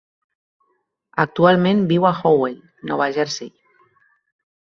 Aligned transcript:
Actualment 1.23 1.83
viu 1.91 2.07
a 2.09 2.13
Howell, 2.23 2.57
Nova 2.93 3.11
Jersey. 3.19 3.53